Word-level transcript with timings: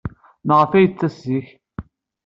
Maɣef 0.47 0.71
ay 0.73 0.85
d-yettas 0.85 1.15
zik? 1.23 1.47